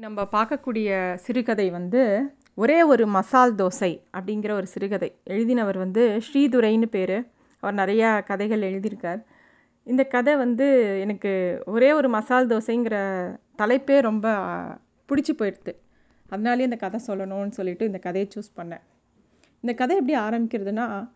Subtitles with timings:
[0.00, 5.16] நம்ம பார்க்கக்கூடிய சிறுகதை வந்து ஒரே ஒரு மசால் தோசை அப்படிங்கிற ஒரு சிறுகதை.
[5.30, 7.26] எழுதினவர் வந்து ஸ்ரீதுரைன்னு பேர்.
[7.60, 9.22] அவர் நிறையா கதைகள் எழுதியிருக்கார்.
[9.84, 12.96] இந்த கதை வந்து எனக்கு ஒரே ஒரு மசால் தோசைங்கிற
[13.58, 14.28] தலைப்பே ரொம்ப
[15.08, 15.74] பிடிச்சி போயிடுது.
[16.28, 18.84] அதனாலே இந்த கதை சொல்லணும்னு சொல்லிட்டு இந்த கதையை சூஸ் பண்ணேன்.
[19.60, 21.08] இந்த கதை எப்படி ஆரம்பிக்கிறதுனா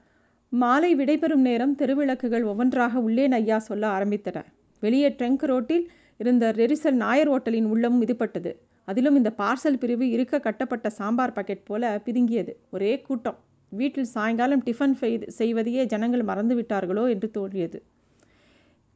[0.49, 4.45] மாலை விடைபெறும் நேரம் தெருவிளக்குகள் ஒவ்வொன்றாக உள்ளே நையா சொல்ல ஆரம்பித்தன.
[4.81, 10.89] வெளியே ட்ரங்க் ரோட்டில் இருந்த ரெரிசல் நாயர் ஓட்டலின் உள்ளமும் இதுபட்டது அதிலும் இந்த பார்சல் பிரிவு இருக்க கட்டப்பட்ட
[10.99, 12.53] சாம்பார் பாக்கெட் போல பிதுங்கியது.
[12.71, 13.39] ஒரே கூட்டம்.
[13.73, 14.97] வீட்டில் சாயங்காலம் டிஃபன்
[15.41, 17.79] செய்வதையே ஜனங்கள் மறந்து விட்டார்களோ என்று தோன்றியது.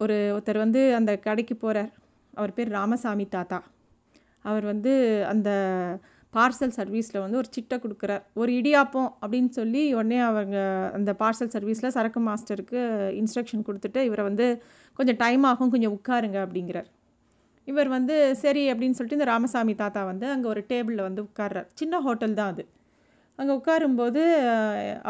[0.01, 1.91] ஒரு ஒருத்தர் வந்து அந்த கடைக்கு போகிறார்
[2.35, 3.59] அவர் பேர் ராமசாமி தாத்தா.
[4.45, 4.93] அவர் வந்து
[5.33, 5.51] அந்த
[6.35, 8.23] பார்சல் சர்வீஸில் வந்து ஒரு சிட்டை கொடுக்குறார்.
[8.41, 10.57] ஒரு இடியாப்பம் அப்படின்னு சொல்லி உடனே அவங்க
[10.97, 12.81] அந்த பார்சல் சர்வீஸில் சரக்கு மாஸ்டருக்கு
[13.21, 14.47] இன்ஸ்ட்ரக்ஷன் கொடுத்துட்டு இவரை வந்து
[14.99, 16.89] கொஞ்சம் டைம் ஆகும் கொஞ்சம் உட்காருங்க அப்படிங்கிறார்.
[17.69, 21.69] இவர் வந்து சரி அப்படின்னு சொல்லிட்டு இந்த ராமசாமி தாத்தா வந்து அங்கே ஒரு டேபிளில் வந்து உட்கார்றார்.
[21.81, 22.65] சின்ன ஹோட்டல் தான் அது.
[23.39, 24.23] அங்கே உட்காரும்போது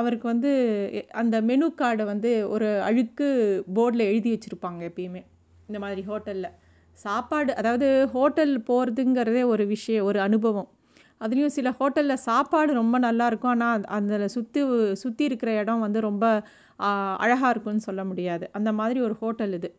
[0.00, 0.50] அவருக்கு வந்து
[1.20, 3.28] அந்த மெனு கார்டை வந்து ஒரு அழுக்கு
[3.76, 5.22] போர்டில் எழுதி வச்சுருப்பாங்க எப்பயுமே
[5.68, 6.50] இந்த மாதிரி ஹோட்டலில்.
[6.98, 10.68] சாப்பாடு அதாவது ஹோட்டல் போகிறதுங்கிறதே ஒரு விஷயம் ஒரு அனுபவம்.
[11.24, 14.60] அதுலேயும் சில ஹோட்டலில் சாப்பாடு ரொம்ப நல்லாயிருக்கும் ஆனால் அந்த சுற்றி
[15.02, 16.24] சுற்றி இருக்கிற இடம் வந்து ரொம்ப
[17.22, 18.44] அழகாக இருக்கும்னு சொல்ல முடியாது.
[18.58, 19.70] அந்த மாதிரி ஒரு ஹோட்டல் இது.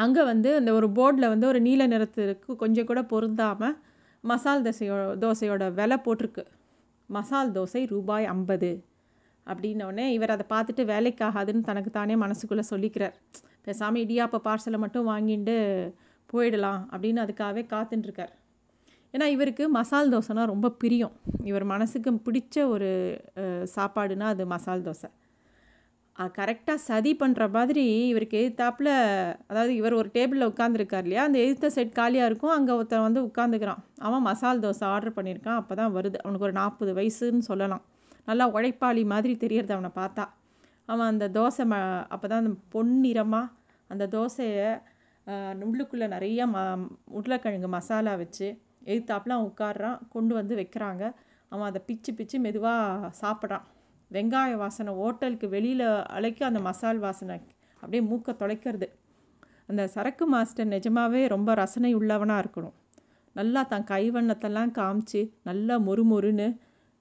[0.00, 3.76] அங்கே வந்து அந்த ஒரு போர்டில் வந்து ஒரு நீல நிறத்திற்கு கொஞ்சம் கூட பொருந்தாமல்
[4.24, 6.44] மசால் தோசையோ தோசையோட விலை போட்டிருக்கு.
[7.10, 8.70] மசால் தோசை ரூபாய் ஐம்பது
[9.46, 13.16] அப்படின்னோடனே இவர் அதை பார்த்துட்டு வேலைக்காகாதுன்னு தனக்கு தானே மனசுக்குள்ளே சொல்லிக்கிறார்.
[13.66, 15.56] பேசாமல் இடியாப்போ பார்சலை மட்டும் வாங்கிட்டு
[16.30, 18.34] போயிடலாம் அப்படின்னு அதுக்காகவே காத்துட்டுருக்கார்
[19.14, 21.14] ஏன்னா இவருக்கு மசால் தோசைனா ரொம்ப பிரியம்.
[21.50, 22.90] இவர் மனசுக்கு பிடிச்ச ஒரு
[23.76, 25.08] சாப்பாடுனா அது மசால் தோசை.
[26.38, 28.90] கரெக்டாக சதி பண்ணுற மாதிரி இவருக்கு எதிர்த்தாப்பில்
[29.50, 31.22] அதாவது இவர் ஒரு டேபிளில் உட்காந்துருக்கார் இல்லையா?
[31.28, 32.54] அந்த எதிர்த்த செட் காலியாக இருக்கும்.
[32.56, 35.58] அங்கே ஒருத்தன் வந்து உட்காந்துக்கிறான் அவன் மசால் தோசை ஆர்டர் பண்ணியிருக்கான்.
[35.60, 36.18] அப்போ தான் வருது.
[36.24, 37.84] அவனுக்கு ஒரு நாற்பது வயசுன்னு சொல்லலாம்.
[38.28, 40.26] நல்லா உழைப்பாளி மாதிரி தெரியறது அவனை பார்த்தா.
[40.88, 41.76] அவன் அந்த தோசை ம
[42.14, 43.52] அப்போ தான் அந்த பொன்னிறமாக
[43.90, 44.70] அந்த தோசையை
[45.70, 46.58] உள்ளுக்குள்ளே நிறைய ம
[47.18, 48.46] உருளைக்கிழங்கு மசாலா வச்சு
[48.90, 51.04] எதிர்த்தாப்பில் அவன் உட்காடுறான் கொண்டு வந்து வைக்கிறாங்க.
[51.52, 53.66] அவன் அதை பிச்சு பிச்சு மெதுவாக சாப்பிட்றான்.
[54.10, 57.36] வெங்காய வாசனை ஹோட்டலுக்கு வெளியில் அழைக்க அந்த மசால் வாசனை
[57.82, 58.88] அப்படியே மூக்கை தொலைக்கிறது.
[59.66, 62.76] அந்த சரக்கு மாஸ்டர் நிஜமாகவே ரொம்ப ரசனை உள்ளவனாக இருக்கணும்.
[63.36, 66.48] நல்லா தன் கைவண்ணத்தெல்லாம் காமிச்சு நல்லா மொறுமொறுன்னு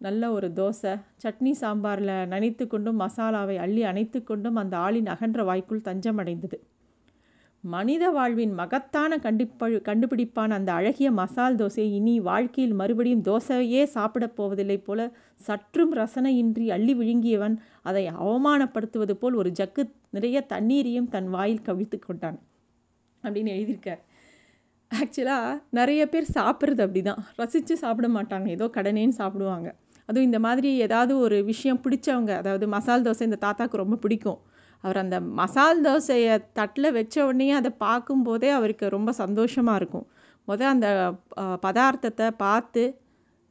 [0.01, 0.91] நல்ல ஒரு தோசை
[1.23, 6.57] சட்னி சாம்பாரில் நனைத்து கொண்டும் மசாலாவை அள்ளி அணைத்து கொண்டும் அந்த ஆளின் அகன்ற வாய்க்குள் தஞ்சம் அடைந்தது
[7.63, 14.77] மனித வாழ்வின் மகத்தான கண்டிப்ப கண்டுபிடிப்பான அந்த அழகிய மசால் தோசை இனி வாழ்க்கையில் மறுபடியும் தோசையே சாப்பிடப் போவதில்லை
[14.77, 21.99] போல சற்றும் ரசனையின்றி அள்ளி விழுங்கியவன் அதை அவமானப்படுத்துவது போல் ஒரு ஜக்கு நிறைய தண்ணீரையும் தன் வாயில் கவிழ்த்து
[21.99, 22.39] கொண்டான்.
[23.23, 24.01] அப்படின்னு எழுதியிருக்கார்.
[24.91, 28.47] ஆக்சுவலாக நிறைய பேர் சாப்பிட்றது அப்படி தான் ரசித்து சாப்பிட மாட்டாங்க.
[28.47, 29.75] ஏதோ கடனேன்னு சாப்பிடுவாங்க.
[30.05, 34.39] அதுவும் இந்த மாதிரி ஏதாவது ஒரு விஷயம் பிடிச்சவங்க அதாவது மசால் தோசை இந்த தாத்தாவுக்கு ரொம்ப பிடிக்கும்.
[34.83, 40.05] அவர் அந்த மசால் தோசையை தட்டில் வச்ச உடனே அதை பார்க்கும்போதே அவருக்கு ரொம்ப சந்தோஷமாக இருக்கும்.
[40.47, 40.87] முதல் அந்த
[41.65, 42.83] பதார்த்தத்தை பார்த்து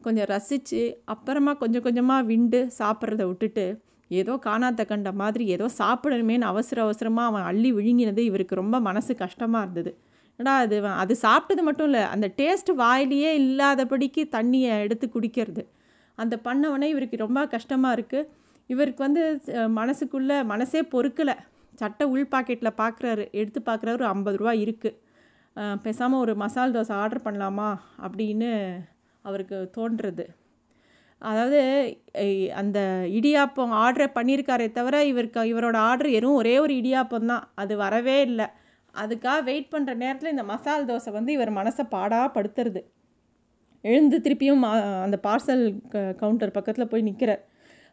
[0.01, 0.83] கொஞ்சம் ரசித்து
[1.15, 3.67] அப்புறமா கொஞ்சம் கொஞ்சமாக விண்டு சாப்பிட்றத விட்டுட்டு
[4.11, 9.65] ஏதோ காணாத்த கண்ட மாதிரி ஏதோ சாப்பிடணுமேனு அவசர அவசரமாக அவன் அள்ளி விழுங்கினது இவருக்கு ரொம்ப மனசு கஷ்டமாக
[9.65, 9.91] இருந்தது.
[10.39, 15.63] ஏடா அது அது சாப்பிட்டது மட்டும் இல்லை அந்த டேஸ்ட் வாயிலேயே இல்லாதபடிக்கு தண்ணியை எடுத்து குடிக்கிறது.
[16.19, 18.29] அந்த பண்ணவனே இவருக்கு ரொம்ப கஷ்டமாக இருக்குது
[18.71, 19.23] இவருக்கு வந்து
[19.81, 21.37] மனசுக்குள்ளே மனசே பொறுக்கலை.
[21.81, 24.97] சட்டை உள் பாக்கெட்டில் பார்க்குறாரு எடுத்து பார்க்குறாரு ஒரு ஐம்பது ரூபா இருக்குது
[25.85, 27.69] பேசாமல் ஒரு மசால் தோசை ஆர்டர் பண்ணலாமா?
[28.07, 28.51] அப்படின்னு
[29.25, 30.25] அவருக்கு தோன்றுறது.
[31.23, 31.61] அதாவது
[32.61, 32.79] அந்த
[33.19, 37.47] இடியாப்பம் ஆர்டர் பண்ணியிருக்காரே தவிர இவருக்கு இவரோட ஆர்டர் எதுவும் ஒரே ஒரு இடியாப்பம் தான்.
[37.63, 38.47] அது வரவே இல்லை.
[38.95, 42.81] அதுக்காக வெயிட் பண்ணுற நேரத்தில் இந்த மசால் தோசை வந்து இவர் மனசை பாடாக படுத்துறது
[43.85, 44.63] எழுந்து திருப்பியும்
[45.05, 45.65] அந்த பார்சல்
[46.21, 47.43] கவுண்டர் பக்கத்தில் போய் நிற்கிறார்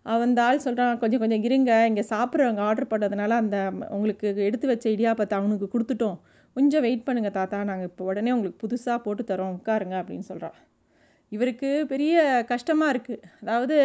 [0.06, 1.74] அந்த ஆள் சொல்கிறான் கொஞ்சம் கொஞ்சம் இருங்க.
[1.90, 3.58] இங்கே சாப்பிட்றவங்க ஆர்டர் பண்ணதுனால அந்த
[3.96, 6.18] உங்களுக்கு எடுத்து வச்ச இடியாப்பத்தை அவனுக்கு கொடுத்துட்டோம்.
[6.56, 7.58] கொஞ்சம் வெயிட் பண்ணுங்கள் தாத்தா.
[7.70, 9.56] நாங்கள் இப்போ உடனே உங்களுக்கு புதுசாக போட்டு தரோம்.
[9.60, 10.58] உட்காருங்க அப்படின்னு சொல்கிறான்
[11.36, 12.16] இவருக்கு பெரிய
[12.52, 13.78] கஷ்டமாக இருக்குது அதாவது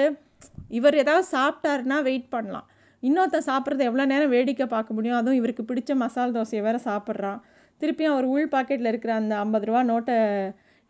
[0.79, 2.67] இவர் ஏதாவது சாப்பிட்டாருன்னா வெயிட் பண்ணலாம்.
[3.03, 5.19] இன்னொருத்தன் சாப்பிட்றது எவ்வளோ நேரம் வேடிக்கை பார்க்க முடியும்?
[5.21, 7.39] அதுவும் இவருக்கு பிடிச்ச மசால் தோசையை வேறு சாப்பிட்றான்.
[7.81, 10.17] திருப்பியும் அவர் உள் பாக்கெட்டில் இருக்கிற அந்த ஐம்பது ரூபா நோட்டை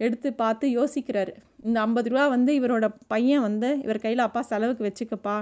[0.07, 1.33] எடுத்து பார்த்து யோசிக்கிறாரு.
[1.67, 5.37] இந்த ஐம்பது ரூபா வந்து இவரோட பையன் வந்து இவர் கையில் அப்பா செலவுக்கு வச்சுக்கப்பா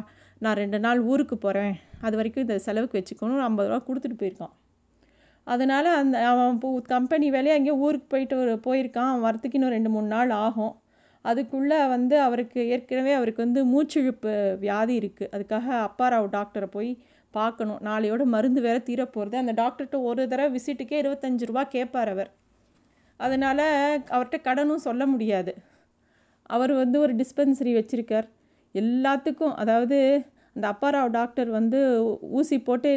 [0.44, 1.75] நான் ரெண்டு நாள் ஊருக்கு போகிறேன்
[2.06, 4.55] அது வரைக்கும் இந்த செலவுக்கு வச்சுக்கணும் ஐம்பது ரூபா கொடுத்துட்டு போயிருக்கான்.
[5.46, 6.58] அதனால் அந்த அவன்
[6.94, 9.10] கம்பெனி வேலையை அங்கேயே ஊருக்கு போயிட்டு ஒரு போயிருக்கான்.
[9.12, 10.75] அவன் வரத்துக்கு இன்னும் ரெண்டு மூணு நாள் ஆகும்.
[11.25, 14.32] அதுக்குள்ளே வந்து அவருக்கு ஏற்கனவே அவருக்கு வந்து மூச்சிழுப்பு
[14.64, 16.90] வியாதி இருக்குது அதுக்காக அப்பாராவ் டாக்டரை போய்
[17.34, 17.81] பார்க்கணும்.
[17.88, 22.31] நாளையோட மருந்து வேறு தீரப்போகிறது அந்த டாக்டர்கிட்ட ஒரு தடவை விசிட்டுக்கே இருபத்தஞ்சி ரூபா கேட்பார் அவர்.
[23.25, 23.65] அதனால்
[24.15, 25.53] அவர்கிட்ட கடனும் சொல்ல முடியாது.
[26.55, 28.26] அவர் வந்து ஒரு டிஸ்பென்சரி வச்சுருக்கார்.
[28.75, 29.99] எல்லாத்துக்கும் அதாவது
[30.56, 31.81] அந்த அப்பாராவ் டாக்டர் வந்து
[32.38, 32.91] ஊசி போட்டு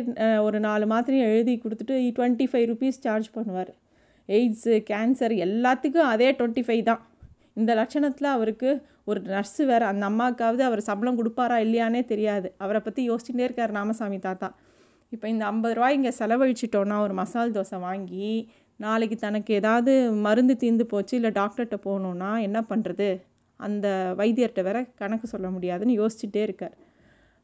[0.45, 3.71] ஒரு நாலு மாத்திரையும் எழுதி கொடுத்துட்டு டுவெண்ட்டி ஃபைவ் ருபீஸ் சார்ஜ் பண்ணுவார்.
[4.37, 7.01] எய்ட்ஸு கேன்சர் எல்லாத்துக்கும் அதே டுவெண்ட்டி ஃபைவ் தான்.
[7.59, 8.69] இந்த லட்சணத்தில் அவருக்கு
[9.09, 12.47] ஒரு நர்ஸு வேறு அந்த அம்மாவுக்காவது அவர் சம்பளம் கொடுப்பாரா இல்லையானே தெரியாது.
[12.63, 14.49] அவரை பற்றி யோசிச்சுட்டே இருக்கார் ராமசாமி தாத்தா.
[15.15, 18.29] இப்போ இந்த ஐம்பது ரூபாய் இங்கே செலவழிச்சிட்டோன்னா ஒரு மசால் தோசை வாங்கி
[18.83, 19.91] நாளைக்கு தனக்கு ஏதாவது
[20.25, 23.09] மருந்து தீர்ந்து போச்சு இல்லை டாக்டர்கிட்ட போகணுன்னா என்ன பண்ணுறது
[23.59, 23.87] அந்த
[24.19, 26.75] வைத்தியர்கிட்ட வேற கணக்கு சொல்ல முடியாதுன்னு யோசிச்சுட்டே இருக்கார்.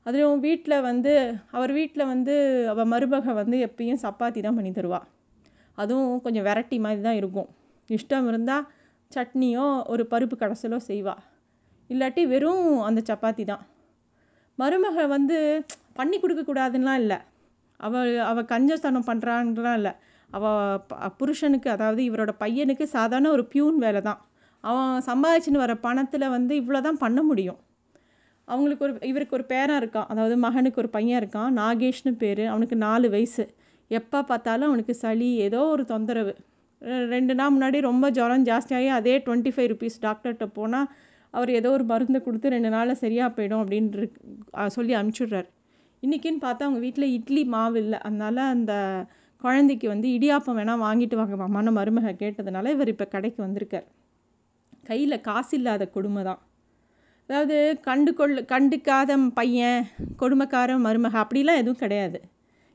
[0.05, 1.13] அதுவும் வீட்டில் வந்து
[1.57, 2.35] அவர் வீட்டில் வந்து
[2.71, 5.07] அவள் மருமக வந்து எப்பயும் சப்பாத்தி தான் பண்ணி தருவாள்
[5.77, 7.49] அதுவும் கொஞ்சம் வெரைட்டி மாதிரி தான் இருக்கும்.
[7.89, 8.65] இஷ்டம் இருந்தால்
[9.11, 11.21] சட்னியோ ஒரு பருப்பு கடைசலோ செய்வாள்
[11.89, 13.63] இல்லாட்டி வெறும் அந்த சப்பாத்தி தான்.
[14.59, 15.37] மருமக வந்து
[15.97, 17.19] பண்ணி கொடுக்கக்கூடாதுன்னெலாம் இல்லை.
[17.79, 19.93] அவள் அவள் கஞ்சஸ்தானம் பண்ணுறான்லாம் இல்லை.
[20.29, 24.19] அவள் புருஷனுக்கு அதாவது இவரோட பையனுக்கு சாதாரண ஒரு பியூன் வேலை தான்.
[24.63, 27.59] அவன் சம்பாதிச்சுன்னு வர பணத்தில் வந்து இவ்வளோ தான் பண்ண முடியும்.
[28.47, 30.09] அவங்களுக்கு ஒரு இவருக்கு ஒரு பேரன் இருக்கான்.
[30.11, 31.49] அதாவது மகனுக்கு ஒரு பையன் இருக்கான்.
[31.61, 32.43] நாகேஷ்னு பேர்.
[32.53, 33.45] அவனுக்கு நாலு வயசு.
[33.91, 36.33] எப்போ பார்த்தாலும் அவனுக்கு சளி ஏதோ ஒரு தொந்தரவு.
[37.13, 40.89] ரெண்டு நாள் முன்னாடி ரொம்ப ஜுரம் ஜாஸ்தியாகி அதே டுவெண்ட்டி ஃபைவ் ருபீஸ் டாக்டர்கிட்ட போனால்
[41.33, 44.07] அவர் ஏதோ ஒரு மருந்து கொடுத்து ரெண்டு நாளில் சரியாக போயிடும் அப்படின்ட்டு
[44.75, 45.49] சொல்லி அனுப்பிச்சுட்றாரு
[46.03, 47.99] இன்றைக்கின்னு பார்த்தா அவங்க வீட்டில் இட்லி மாவு இல்லை.
[48.07, 48.73] அதனால் அந்த
[49.43, 53.87] குழந்தைக்கு வந்து இடியாப்பம் வேணால் வாங்கிட்டு வாங்க மாமான மருமக கேட்டதுனால இவர் இப்போ கடைக்கு வந்திருக்கார்.
[54.89, 56.41] கையில் காசு இல்லாத கொடுமை தான்.
[57.29, 57.55] அதாவது
[57.87, 59.79] கண்டு கொள் கண்டுக்காத பையன்
[60.21, 62.19] கொடுமைக்கார மருமக அப்படிலாம் எதுவும் கிடையாது.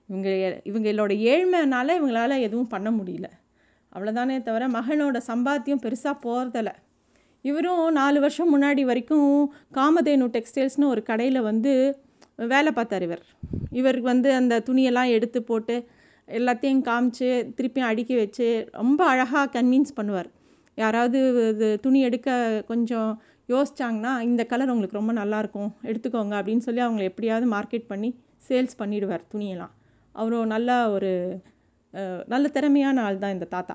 [0.08, 0.28] இவங்க
[0.70, 3.28] இவங்களோட ஏழ்மைனால இவங்களால் எதுவும் பண்ண முடியல.
[3.92, 6.70] அவ்வளோதானே தவிர மகனோட சம்பாத்தியம் பெருசாக போகிறதில்ல
[7.44, 9.30] இவரும் நாலு வருஷம் முன்னாடி வரைக்கும்
[9.78, 11.72] காமதேனு டெக்ஸ்டைல்ஸ்னு ஒரு கடையில் வந்து
[12.52, 13.24] வேலை பார்த்தார் இவர்.
[13.80, 15.74] இவருக்கு வந்து அந்த துணியெல்லாம் எடுத்து போட்டு
[16.38, 18.46] எல்லாத்தையும் காமிச்சு திருப்பியும் அடுக்கி வச்சு
[18.80, 20.28] ரொம்ப அழகாக கன்வின்ஸ் பண்ணுவார்.
[20.78, 21.18] யாராவது
[21.52, 22.36] இது துணி எடுக்க
[22.70, 23.10] கொஞ்சம்
[23.52, 28.10] யோசிச்சாங்கன்னா இந்த கலர் உங்களுக்கு ரொம்ப நல்லாயிருக்கும் எடுத்துக்கோங்க அப்படின்னு சொல்லி அவங்களை எப்படியாவது மார்க்கெட் பண்ணி
[28.48, 29.72] சேல்ஸ் பண்ணிவிடுவார் துணியெல்லாம்.
[30.14, 31.10] அவரும் நல்ல ஒரு
[32.32, 33.74] நல்ல திறமையான ஆள் தான் இந்த தாத்தா.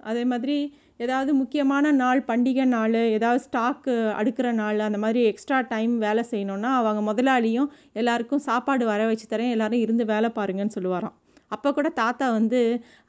[0.00, 0.56] அதே மாதிரி
[1.04, 6.70] ஏதாவது முக்கியமான நாள் பண்டிகை நாள் ஏதாவது ஸ்டாக்கு அடுக்கிற நாள் அந்த மாதிரி எக்ஸ்ட்ரா டைம் வேலை செய்யணுன்னா
[6.80, 7.68] அவங்க முதலாளியும்
[8.00, 11.16] எல்லாருக்கும் சாப்பாடு வர வச்சு தரேன் எல்லோரும் இருந்து வேலை பாருங்கன்னு சொல்லுவாராம்.
[11.52, 12.60] அப்போ கூட தாத்தா வந்து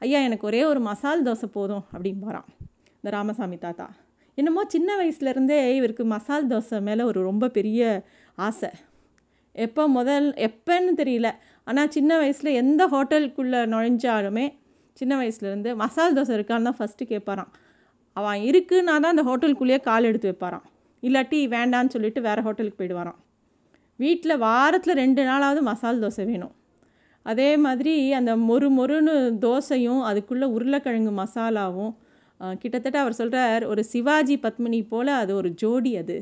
[0.04, 2.48] ஐயா எனக்கு ஒரே ஒரு மசால் தோசை போதும் அப்படின்பாரான்
[2.98, 3.86] இந்த ராமசாமி தாத்தா.
[4.38, 7.80] என்னமோ சின்ன வயசுலேருந்தே இவருக்கு மசால் தோசை மேலே ஒரு ரொம்ப பெரிய
[8.38, 8.70] ஆசை.
[9.54, 11.28] எப்போ முதல் எப்போன்னு தெரியல.
[11.66, 14.46] ஆனால் சின்ன வயசில் எந்த ஹோட்டலுக்குள்ளே நுழைஞ்சாலுமே
[15.00, 17.50] சின்ன வயசுலேருந்து மசால் தோசை இருக்கான்னு தான் ஃபஸ்ட்டு கேட்பாரான்
[18.16, 20.64] அவன் இருக்குன்னா தான் அந்த ஹோட்டலுக்குள்ளேயே கால் எடுத்து வைப்பாரான்
[21.02, 23.18] இல்லாட்டி வேண்டான்னு சொல்லிட்டு வேறு ஹோட்டலுக்கு போயிடுவாரான்
[23.98, 26.54] வீட்டில் வாரத்தில் ரெண்டு நாளாவது மசால் தோசை வேணும்.
[27.26, 31.92] அதே மாதிரி அந்த மொறு மொறுன்னு தோசையும் அதுக்குள்ளே உருளைக்கிழங்கு மசாலாவும்
[32.62, 36.16] கிட்டத்தட்ட அவர் சொல்கிறார் ஒரு சிவாஜி பத்மினி போல் அது ஒரு ஜோடி அது.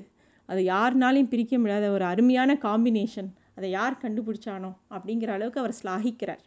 [0.48, 3.28] அது யாருனாலையும் பிரிக்க முடியாத ஒரு அருமையான காம்பினேஷன்.
[3.56, 6.42] அதை யார் கண்டுபிடிச்சானோ அப்படிங்கிற அளவுக்கு அவர் ஸ்லாகிக்கிறார்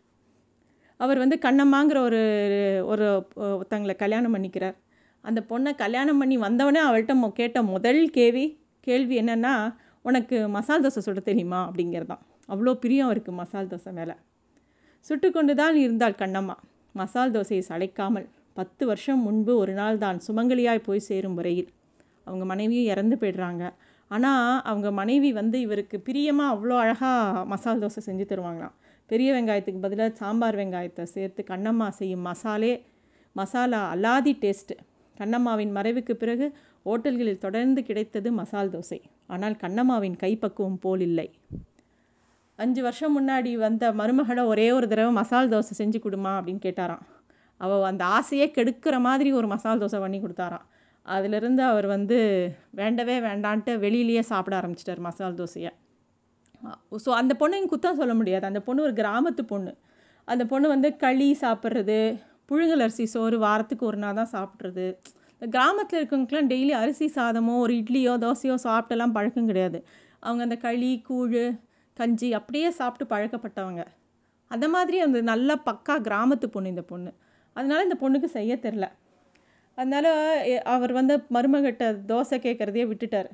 [1.00, 2.22] அவர் வந்து கண்ணம்மாங்கிற ஒரு
[2.92, 3.06] ஒரு
[3.46, 4.76] ஒருத்தங்களை கல்யாணம் பண்ணிக்கிறார்.
[5.24, 8.46] அந்த பொண்ணை கல்யாணம் பண்ணி வந்தவொடனே அவள்கிட்ட கேட்ட முதல் கேள்வி
[8.88, 9.54] கேள்வி என்னென்னா
[10.06, 11.60] உனக்கு மசால் தோசை சுட தெரியுமா?
[11.68, 12.24] அப்படிங்கிறது தான்
[12.54, 14.16] அவ்வளோ பிரியம் அவருக்கு மசால் தோசை மேலே.
[15.08, 16.56] சுட்டு கொண்டு தான் இருந்தாள் கண்ணம்மா.
[16.96, 21.70] மசால் தோசையை சளைக்காமல் பத்து வருஷம் முன்பு ஒரு நாள் தான் சுமங்கலியாய் போய் சேரும் வரையில்
[22.28, 23.64] அவங்க மனைவியும் இறந்து போயிடுறாங்க.
[24.12, 28.76] ஆனால் அவங்க மனைவி வந்து இவருக்கு பிரியமாக அவ்வளோ அழகாக மசால் தோசை செஞ்சு தருவாங்களாம்.
[29.10, 32.74] பெரிய வெங்காயத்துக்கு பதிலாக சாம்பார் வெங்காயத்தை சேர்த்து கண்ணம்மா செய்யும் மசாலே
[33.36, 34.76] மசாலா அல்லாதி டேஸ்ட்டு.
[35.18, 36.48] கண்ணம்மாவின் மறைவுக்கு பிறகு
[36.92, 39.00] ஓட்டல்களில் தொடர்ந்து கிடைத்தது மசால் தோசை.
[39.34, 41.28] ஆனால் கண்ணம்மாவின் கைப்பக்குவம் போல் இல்லை.
[42.64, 47.04] அஞ்சு வருஷம் முன்னாடி வந்த மருமகளை ஒரே ஒரு தடவை மசால் தோசை செஞ்சு கொடுமா அப்படின்னு கேட்டாராம்.
[47.62, 50.66] அவள் அந்த ஆசையே கெடுக்கிற மாதிரி ஒரு மசால் தோசை பண்ணி கொடுத்தாராம்.
[51.06, 52.18] அதிலிருந்து அவர் வந்து
[52.80, 55.72] வேண்டவே வேண்டான்ட்டு வெளியிலேயே சாப்பிட ஆரம்பிச்சிட்டார் மசால் தோசையை.
[57.06, 58.46] ஸோ அந்த பொண்ணையும் குத்தம் சொல்ல முடியாது.
[58.50, 59.72] அந்த பொண்ணு ஒரு கிராமத்து பொண்ணு.
[60.28, 62.00] அந்த பொண்ணு வந்து களி சாப்பிட்றது
[62.50, 64.86] புழுங்கல் அரிசி சோறு வாரத்துக்கு ஒரு நாள் தான் சாப்பிட்றது.
[65.36, 69.80] இந்த கிராமத்தில் இருக்கவங்களுக்குலாம் டெய்லி அரிசி சாதமோ ஒரு இட்லியோ தோசையோ சாப்பிட்டெல்லாம் பழக்கம் கிடையாது.
[70.26, 71.42] அவங்க அந்த களி கூழ்
[72.00, 73.84] கஞ்சி அப்படியே சாப்பிட்டு பழக்கப்பட்டவங்க.
[74.52, 77.12] அந்த மாதிரி அந்த நல்ல பக்கா கிராமத்து பொண்ணு இந்த பொண்ணு.
[77.56, 78.86] அதனால் இந்த பொண்ணுக்கு செய்ய தெரில.
[79.78, 80.10] அதனால்
[80.76, 83.30] அவர் வந்து மருமகிட்ட தோசை கேட்குறதையே விட்டுட்டார்.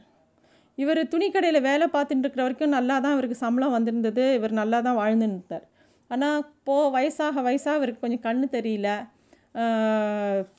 [0.77, 4.23] இவர் துணிக்கடையில் வேலை பார்த்துட்டு இருக்கிற வரைக்கும் நல்லா தான் இவருக்கு சம்பளம் வந்திருந்தது.
[4.39, 5.65] இவர் நல்லா தான் வாழ்ந்துருந்தார்
[6.11, 8.89] ஆனால் போ வயசாக வயசாக இவருக்கு கொஞ்சம் கண்ணு தெரியல.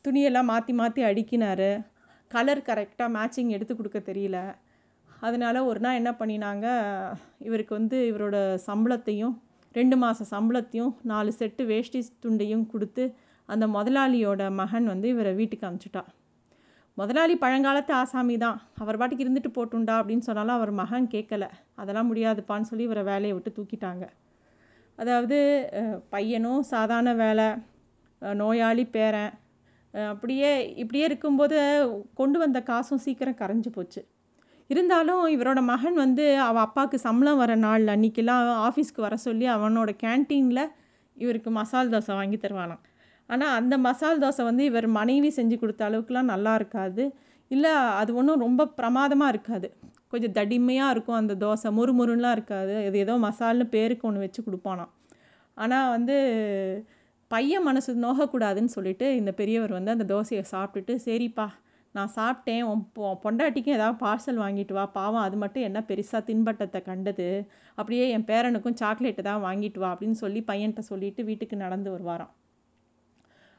[0.04, 1.68] துணியெல்லாம் மாற்றி மாற்றி அடிக்கினார்.
[2.30, 4.38] கலர் கரெக்டாக மேட்சிங் எடுத்து கொடுக்க தெரியல.
[5.20, 6.66] அதனால் ஒரு நாள் என்ன பண்ணினாங்க
[7.46, 8.36] இவருக்கு வந்து இவரோட
[8.68, 9.34] சம்பளத்தையும்
[9.74, 13.04] ரெண்டு மாத சம்பளத்தையும் நாலு செட்டு வேஷ்டி துண்டையும் கொடுத்து
[13.48, 16.04] அந்த முதலாளியோட மகன் வந்து இவரை வீட்டுக்கு அனுப்பிச்சிட்டா
[16.98, 18.58] முதலாளி பழங்காலத்து ஆசாமி தான்.
[18.82, 21.44] அவர் பாட்டுக்கு இருந்துட்டு போட்டுண்டா அப்படின்னு சொன்னாலும் அவர் மகன் கேட்கல.
[21.80, 24.04] அதெல்லாம் முடியாதுப்பான்னு சொல்லி இவரை வேலையை விட்டு தூக்கிட்டாங்க.
[24.98, 25.38] அதாவது
[26.14, 27.48] பையனும் சாதாரண வேலை
[28.22, 29.34] நோயாளி பேரன்
[30.12, 30.50] அப்படியே
[30.82, 31.58] இப்படியே இருக்கும்போது
[32.20, 34.02] கொண்டு வந்த காசும் சீக்கிரம் கரைஞ்சி போச்சு.
[34.70, 40.62] இருந்தாலும் இவரோட மகன் வந்து அவள் அப்பாவுக்கு சம்பளம் வர நாள் அன்றைக்கெல்லாம் ஆஃபீஸ்க்கு வர சொல்லி அவனோட கேன்டீனில்
[41.16, 42.82] இவருக்கு மசால் தோசை வாங்கி தருவானாம்
[43.28, 47.04] ஆனால் அந்த மசால் தோசை வந்து இவர் மனைவி செஞ்சு கொடுத்த அளவுக்குலாம் நல்லா இருக்காது.
[47.50, 49.68] இல்லை அது ஒன்றும் ரொம்ப பிரமாதமாக இருக்காது.
[50.08, 52.74] கொஞ்சம் தடிமையாக இருக்கும் அந்த தோசை முறுமுறுலாம் இருக்காது.
[52.88, 54.92] அது ஏதோ மசால்னு பேருக்கு ஒன்று வச்சு கொடுப்பானாம்.
[55.56, 56.16] ஆனால் வந்து
[57.30, 61.46] பையன் மனசு நோகக்கூடாதுன்னு சொல்லிட்டு இந்த பெரியவர் வந்து அந்த தோசையை சாப்பிட்டுட்டு சரிப்பா
[61.96, 62.82] நான் சாப்பிட்டேன் உன்
[63.24, 64.84] பொண்டாட்டிக்கும் ஏதாவது பார்சல் வாங்கிட்டு வா.
[64.98, 67.28] பாவம் அது மட்டும் என்ன பெருசாக தின்பட்டத்தை கண்டது.
[67.78, 72.32] அப்படியே என் பேரனுக்கும் சாக்லேட்டு தான் வாங்கிட்டு வா அப்படின்னு சொல்லி பையன்கிட்ட சொல்லிட்டு வீட்டுக்கு நடந்து வருவாராம்.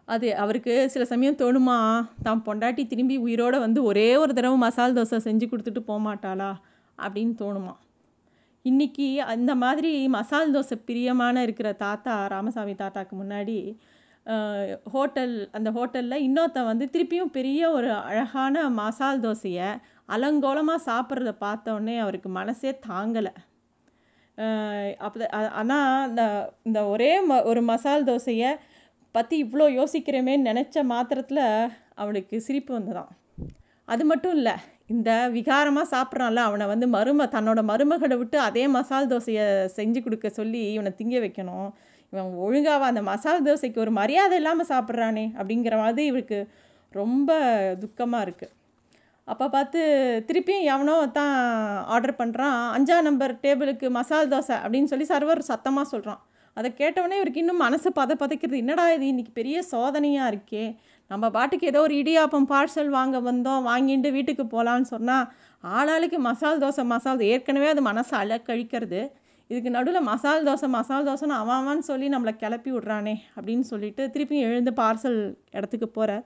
[0.08, 1.79] அது அவருக்கு சில சமயம் தோணுமா?
[2.25, 6.51] தான் பொண்டாட்டி திரும்பி உயிரோடு வந்து ஒரே ஒரு தடவை மசால் தோசை செஞ்சு கொடுத்துட்டு போகமாட்டாளா
[6.98, 7.74] அப்படின்னு தோணுமா
[8.65, 13.58] இன்றைக்கி அந்த மாதிரி மசால் தோசை பிரியமான இருக்கிற தாத்தா ராமசாமி தாத்தாக்கு முன்னாடி
[14.94, 19.70] ஹோட்டல் அந்த ஹோட்டலில் இன்னொருத்த வந்து திருப்பியும் பெரிய ஒரு அழகான மசால் தோசையை
[20.16, 23.34] அலங்கோலமாக சாப்பிட்றத பார்த்தோன்னே அவருக்கு மனசே தாங்கலை.
[25.06, 25.28] அப்போ
[25.60, 26.24] ஆனால் இந்த
[26.68, 28.52] இந்த ஒரே ம ஒரு மசால் தோசையை
[29.16, 31.46] பற்றி இவ்வளோ யோசிக்கிறமே நினச்ச மாத்திரத்தில்
[31.96, 33.12] அவனுக்கு சிரிப்பு வந்ததான்
[33.88, 34.56] அது மட்டும் இல்லை
[34.94, 39.46] இந்த விகாரமாக சாப்பிட்றான்ல அவனை வந்து மரும தன்னோட மருமகளை விட்டு அதே மசால் தோசையை
[39.78, 41.70] செஞ்சு கொடுக்க சொல்லி இவனை திங்க வைக்கணும்.
[42.10, 46.48] இவன் ஒழுங்காக அந்த மசால் தோசைக்கு ஒரு மரியாதை இல்லாமல் சாப்பிட்றானே அப்படிங்கிற மாதிரி இவருக்கு
[46.92, 47.32] ரொம்ப
[47.80, 48.54] துக்கமாக இருக்குது
[49.28, 49.80] அப்போ பார்த்து
[50.28, 51.36] திருப்பியும் எவனோ தான்
[51.86, 56.22] ஆர்டர் பண்ணுறான் அஞ்சா நம்பர் டேபிளுக்கு மசால் தோசை அப்படின்னு சொல்லி சர்வர் சத்தமாக சொல்கிறான்
[56.54, 60.76] அதை கேட்டவொடனே இவருக்கு இன்னும் மனசு பத பதைக்கிறது என்னடா இது இன்றைக்கி பெரிய சோதனையாக இருக்கே.
[61.08, 65.28] நம்ம பாட்டுக்கு ஏதோ ஒரு இடியாப்பம் பார்சல் வாங்க வந்தோம் வாங்கிட்டு வீட்டுக்கு போகலான்னு சொன்னால்
[65.64, 69.12] ஆளாளுக்கு மசால் தோசை மசால் ஏற்கனவே அது மனசை அழக்கழிக்கிறது
[69.50, 74.72] இதுக்கு நடுவில் மசால் தோசை மசால் தோசைன்னு அவன் சொல்லி நம்மளை கிளப்பி விட்றானே அப்படின்னு சொல்லிட்டு திருப்பியும் எழுந்து
[74.80, 75.20] பார்சல்
[75.58, 76.25] இடத்துக்கு போகிறார்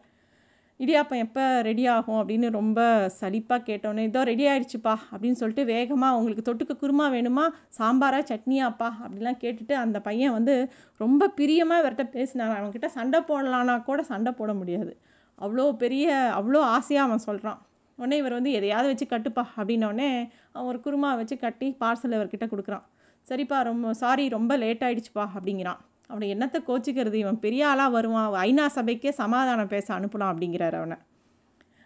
[0.80, 2.80] இடியாப்பம் எப்போ ரெடி ஆகும் அப்படின்னு ரொம்ப
[3.18, 7.44] சலிப்பாக கேட்டோன்னே இதோ ரெடி ஆகிடுச்சுப்பா அப்படின்னு சொல்லிட்டு வேகமாக உங்களுக்கு தொட்டுக்க குருமா வேணுமா
[7.78, 10.56] சாம்பாரா சட்னியாப்பா அப்படிலாம் கேட்டுட்டு அந்த பையன் வந்து
[11.00, 14.94] ரொம்ப பிரியமாக இவர்கிட்ட பேசினாங்க அவன்கிட்ட சண்டை போடலான்னா கூட சண்டை போட முடியாது.
[15.38, 16.08] அவ்வளோ பெரிய
[16.40, 17.60] அவ்வளோ ஆசையாக அவன் சொல்கிறான்
[18.00, 20.10] உடனே இவர் வந்து எதையாவது வச்சு கட்டுப்பா அப்படின்னோடனே
[20.54, 22.86] அவன் ஒரு குருமா வச்சு கட்டி பார்சல் இவர்கிட்ட கொடுக்குறான்.
[23.30, 25.82] சரிப்பா ரொம்ப சாரி ரொம்ப லேட் ஆகிடுச்சுப்பா அப்படிங்கிறான்.
[26.08, 27.14] அவனை என்னத்தை கோச்சிக்கிறது?
[27.14, 28.30] இவன் பெரிய ஆளாக வருவான்.
[28.48, 30.98] ஐநா சபைக்கே சமாதானம் பேச அனுப்பலாம் அப்படிங்கிறார் அவனை.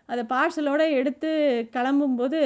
[0.05, 1.29] அதை பார்சலோடு எடுத்து
[1.73, 2.39] கிளம்பும்போது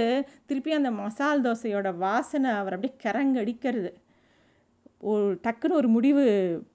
[0.45, 3.91] திருப்பி அந்த மசால் தோசையோட வாசனை அவர் அப்படியே கரங்கடிக்கிறது
[4.99, 6.23] ஒரு டக்குன்னு ஒரு முடிவு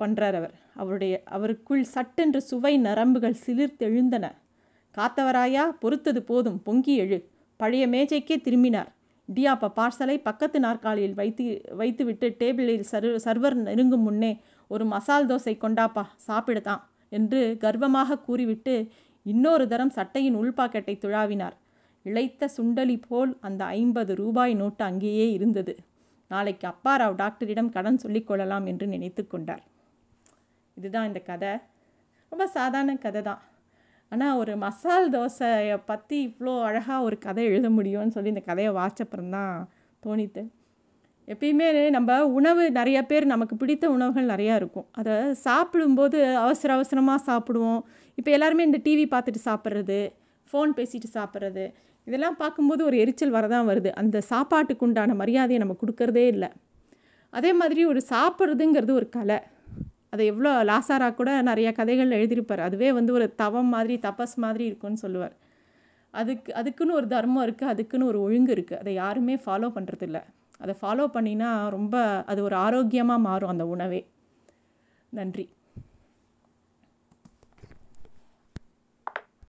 [0.02, 0.54] பண்ணுறார் அவர்.
[0.74, 4.30] அவருடைய அவருக்குள் சட்டென்று சுவை நரம்புகள் சிலிர்த்தெழுந்தன.
[4.94, 7.18] காத்தவராயா பொறுத்தது போதும் பொங்கி எழு.
[7.56, 8.92] பழைய மேஜைக்கே திரும்பினார்.
[9.28, 11.44] டியாப்பா பார்சலை பக்கத்து நாற்காலியில் வைத்து
[11.76, 14.32] வைத்துவிட்டு டேபிளில் சர் சர்வர் நெருங்கும் முன்னே
[14.70, 18.74] ஒரு மசால் தோசை கொண்டாப்பா சாப்பிடுதான் என்று கர்வமாக கூறிவிட்டு
[19.26, 21.56] இன்னொரு தரம் சட்டையின் உள்பாக்கெட்டை துழாவினார்.
[22.02, 25.74] இழைத்த சுண்டலி போல் அந்த ஐம்பது ரூபாய் நோட்டு அங்கேயே இருந்தது.
[26.30, 29.62] நாளைக்கு அப்பாராவ் டாக்டரிடம் கடன் சொல்லிக்கொள்ளலாம் என்று நினைத்து கொண்டார்.
[30.76, 31.52] இதுதான் இந்த கதை.
[32.32, 33.42] ரொம்ப சாதாரண கதை தான்
[34.14, 39.32] ஆனால் ஒரு மசால் தோசையை பற்றி இவ்வளோ அழகாக ஒரு கதை எழுத முடியும்னு சொல்லி இந்த கதையை வாச்சப்புறம்
[39.36, 39.54] தான்
[40.02, 40.42] தோணித்து.
[41.28, 44.86] எப்பயுமே நம்ம உணவு நிறைய பேர் நமக்கு பிடித்த உணவுகள் நிறையா இருக்கும்.
[45.00, 45.14] அதை
[45.46, 47.80] சாப்பிடும்போது அவசர அவசரமாக சாப்பிடுவோம்.
[48.18, 49.98] இப்போ எல்லாருமே இந்த டிவி பார்த்துட்டு சாப்பிட்றது
[50.50, 51.64] ஃபோன் பேசிட்டு சாப்பிட்றது
[52.06, 53.90] இதெல்லாம் பார்க்கும்போது ஒரு எரிச்சல் வரதான் வருது.
[54.02, 56.50] அந்த சாப்பாட்டுக்கு உண்டான மரியாதையை நம்ம கொடுக்கறதே இல்லை.
[57.32, 59.38] அதே மாதிரி ஒரு சாப்பிட்றதுங்கிறது ஒரு கலை.
[60.14, 62.62] அதை எவ்வளோ லாசாரா கூட நிறைய கதைகள் எழுதியிருப்பார்.
[62.68, 65.34] அதுவே வந்து ஒரு தவம் மாதிரி தபஸ் மாதிரி இருக்கும்னு சொல்லுவார்.
[66.14, 70.18] அதுக்கு அதுக்குன்னு ஒரு தர்மம் இருக்குது அதுக்குன்னு ஒரு ஒழுங்கு இருக்குது அதை யாருமே ஃபாலோ பண்ணுறதில்ல
[70.64, 71.96] அதை ஃபாலோ பண்ணினா ரொம்ப
[72.32, 74.00] அது ஒரு ஆரோக்கியமாக மாறும் அந்த உணவே.
[75.12, 75.44] நன்றி.